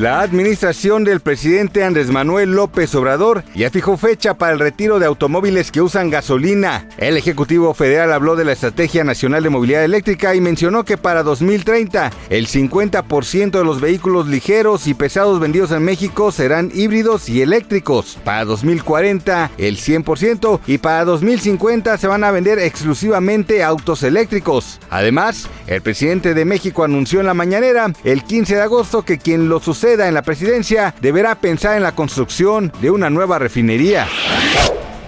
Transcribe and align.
La 0.00 0.22
administración 0.22 1.04
del 1.04 1.20
presidente 1.20 1.84
Andrés 1.84 2.08
Manuel 2.08 2.52
López 2.52 2.94
Obrador 2.94 3.44
ya 3.54 3.68
fijó 3.68 3.98
fecha 3.98 4.32
para 4.32 4.54
el 4.54 4.58
retiro 4.58 4.98
de 4.98 5.04
automóviles 5.04 5.70
que 5.70 5.82
usan 5.82 6.08
gasolina. 6.08 6.88
El 6.96 7.18
Ejecutivo 7.18 7.74
Federal 7.74 8.10
habló 8.14 8.34
de 8.34 8.46
la 8.46 8.52
Estrategia 8.52 9.04
Nacional 9.04 9.42
de 9.42 9.50
Movilidad 9.50 9.84
Eléctrica 9.84 10.34
y 10.34 10.40
mencionó 10.40 10.86
que 10.86 10.96
para 10.96 11.22
2030 11.22 12.12
el 12.30 12.46
50% 12.46 13.50
de 13.50 13.62
los 13.62 13.82
vehículos 13.82 14.26
ligeros 14.26 14.86
y 14.86 14.94
pesados 14.94 15.38
vendidos 15.38 15.70
en 15.70 15.82
México 15.82 16.32
serán 16.32 16.70
híbridos 16.72 17.28
y 17.28 17.42
eléctricos. 17.42 18.18
Para 18.24 18.46
2040 18.46 19.50
el 19.58 19.76
100% 19.76 20.60
y 20.66 20.78
para 20.78 21.04
2050 21.04 21.98
se 21.98 22.06
van 22.06 22.24
a 22.24 22.30
vender 22.30 22.58
exclusivamente 22.58 23.62
autos 23.62 24.02
eléctricos. 24.02 24.80
Además, 24.88 25.46
el 25.66 25.82
presidente 25.82 26.32
de 26.32 26.46
México 26.46 26.84
anunció 26.84 27.20
en 27.20 27.26
la 27.26 27.34
mañanera 27.34 27.92
el 28.02 28.24
15 28.24 28.54
de 28.54 28.62
agosto 28.62 29.02
que 29.02 29.18
quien 29.18 29.50
lo 29.50 29.60
sucede 29.60 29.89
en 29.98 30.14
la 30.14 30.22
presidencia 30.22 30.94
deberá 31.00 31.34
pensar 31.34 31.76
en 31.76 31.82
la 31.82 31.94
construcción 31.94 32.72
de 32.80 32.90
una 32.90 33.10
nueva 33.10 33.38
refinería. 33.38 34.06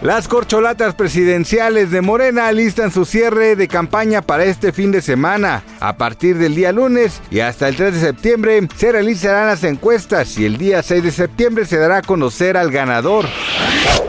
Las 0.02 0.26
corcholatas 0.26 0.96
presidenciales 0.96 1.92
de 1.92 2.00
Morena 2.00 2.50
listan 2.50 2.90
su 2.90 3.04
cierre 3.04 3.54
de 3.54 3.68
campaña 3.68 4.20
para 4.20 4.42
este 4.42 4.72
fin 4.72 4.90
de 4.90 5.00
semana. 5.00 5.62
A 5.78 5.96
partir 5.96 6.38
del 6.38 6.56
día 6.56 6.72
lunes 6.72 7.20
y 7.30 7.38
hasta 7.38 7.68
el 7.68 7.76
3 7.76 7.94
de 7.94 8.00
septiembre 8.00 8.68
se 8.76 8.90
realizarán 8.90 9.46
las 9.46 9.62
encuestas 9.62 10.36
y 10.38 10.44
el 10.44 10.58
día 10.58 10.82
6 10.82 11.04
de 11.04 11.10
septiembre 11.12 11.66
se 11.66 11.78
dará 11.78 11.98
a 11.98 12.02
conocer 12.02 12.56
al 12.56 12.72
ganador. 12.72 13.26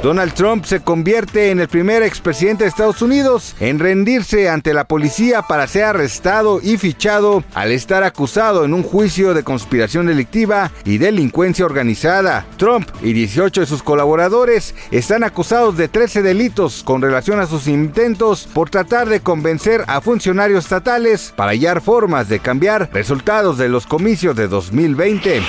Donald 0.02 0.34
Trump 0.34 0.66
se 0.66 0.82
convierte 0.82 1.52
en 1.52 1.60
el 1.60 1.70
primer 1.70 2.04
expresidente 2.04 2.64
de 2.64 2.70
Estados 2.70 3.02
Unidos 3.02 3.56
en 3.60 3.80
rendirse 3.80 4.50
ante 4.50 4.74
la 4.74 4.86
policía 4.86 5.44
para 5.44 5.68
ser 5.68 5.86
arrestado 5.86 6.60
y 6.62 6.78
fichado 6.78 7.44
al 7.54 7.72
estar 7.72 8.04
acusado 8.04 8.66
en 8.66 8.74
un 8.74 8.84
juicio 8.84 9.34
de 9.34 9.44
conspiración 9.44 10.08
delictiva 10.08 10.72
y 10.84 10.98
delincuencia 10.98 11.66
organizada. 11.66 12.46
Trump 12.58 12.90
y 13.02 13.14
18 13.14 13.62
de 13.62 13.68
sus 13.68 13.82
colaboradores 13.82 14.76
están 14.92 15.24
acusados 15.24 15.78
de 15.78 15.83
13 15.88 16.22
delitos 16.22 16.84
con 16.84 17.02
relación 17.02 17.40
a 17.40 17.48
sus 17.48 17.68
intentos 17.68 18.48
por 18.54 18.70
tratar 18.70 19.10
de 19.10 19.22
convencer 19.22 19.84
a 19.88 20.02
funcionarios 20.02 20.66
estatales 20.66 21.34
para 21.36 21.52
hallar 21.52 21.82
formas 21.82 22.30
de 22.30 22.40
cambiar 22.40 22.90
resultados 22.94 23.58
de 23.58 23.70
los 23.70 23.88
comicios 23.88 24.36
de 24.36 24.48
2020. 24.48 25.42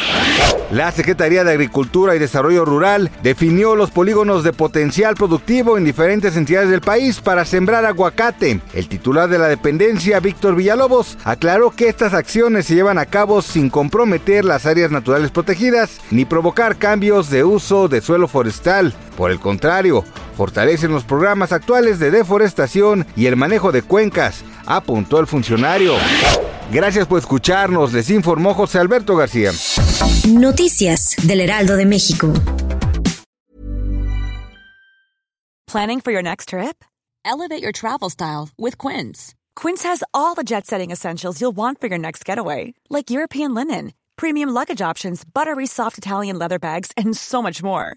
La 0.71 0.91
Secretaría 0.91 1.45
de 1.45 1.53
Agricultura 1.53 2.17
y 2.17 2.19
Desarrollo 2.19 2.65
Rural 2.65 3.11
definió 3.23 3.77
los 3.77 3.91
polígonos 3.91 4.43
de 4.43 4.53
potencial 4.53 5.15
productivo 5.15 5.79
en 5.79 5.85
diferentes 5.85 6.37
entidades 6.37 6.71
del 6.71 6.81
país 6.81 7.21
para 7.21 7.45
sembrar 7.45 7.85
aguacate. 7.85 8.61
El 8.73 8.89
titular 8.89 9.29
de 9.29 9.39
la 9.39 9.49
dependencia, 9.49 10.21
Víctor 10.21 10.57
Villalobos, 10.57 11.19
aclaró 11.25 11.71
que 11.71 11.89
estas 11.89 12.15
acciones 12.15 12.67
se 12.67 12.75
llevan 12.75 12.99
a 12.99 13.07
cabo 13.07 13.43
sin 13.43 13.71
comprometer 13.71 14.45
las 14.45 14.67
áreas 14.67 14.91
naturales 14.91 15.31
protegidas 15.31 16.01
ni 16.11 16.25
provocar 16.25 16.77
cambios 16.77 17.31
de 17.31 17.45
uso 17.45 17.89
de 17.89 18.01
suelo 18.01 18.27
forestal. 18.27 18.95
Por 19.17 19.31
el 19.31 19.39
contrario, 19.39 20.05
fortalecen 20.35 20.93
los 20.93 21.05
programas 21.05 21.53
actuales 21.53 21.99
de 21.99 22.11
deforestación 22.11 23.07
y 23.17 23.27
el 23.27 23.37
manejo 23.37 23.73
de 23.73 23.83
cuencas, 23.83 24.45
apuntó 24.67 25.21
el 25.21 25.27
funcionario. 25.27 25.95
Gracias 26.71 27.07
por 27.07 27.19
escucharnos, 27.19 27.93
les 27.93 28.11
informó 28.11 28.55
José 28.55 28.79
Alberto 28.79 29.17
García. 29.17 29.53
Noticias 30.29 31.17
del 31.23 31.41
Heraldo 31.41 31.77
de 31.77 31.87
México. 31.87 32.33
Planning 35.67 36.01
for 36.01 36.13
your 36.13 36.23
next 36.23 36.51
trip? 36.51 36.85
Elevate 37.25 37.63
your 37.63 37.73
travel 37.73 38.09
style 38.09 38.49
with 38.57 38.79
Quince. 38.79 39.35
Quince 39.57 39.83
has 39.83 40.05
all 40.13 40.35
the 40.35 40.45
jet 40.45 40.67
setting 40.67 40.91
essentials 40.91 41.41
you'll 41.41 41.57
want 41.57 41.81
for 41.81 41.89
your 41.89 41.99
next 41.99 42.25
getaway, 42.25 42.75
like 42.91 43.11
European 43.11 43.55
linen, 43.55 43.93
premium 44.17 44.51
luggage 44.51 44.81
options, 44.81 45.25
buttery 45.25 45.67
soft 45.67 45.99
Italian 45.99 46.39
leather 46.39 46.59
bags, 46.59 46.93
and 46.97 47.17
so 47.17 47.43
much 47.43 47.63
more. 47.63 47.97